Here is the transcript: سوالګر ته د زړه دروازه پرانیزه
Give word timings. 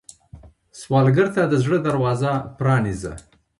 سوالګر 0.79 1.27
ته 1.35 1.41
د 1.47 1.53
زړه 1.63 1.77
دروازه 1.87 2.31
پرانیزه 2.57 3.13